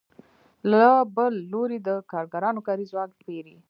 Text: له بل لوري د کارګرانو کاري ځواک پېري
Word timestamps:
له 0.71 0.83
بل 1.15 1.33
لوري 1.51 1.77
د 1.87 1.89
کارګرانو 2.11 2.61
کاري 2.67 2.85
ځواک 2.91 3.11
پېري 3.21 3.55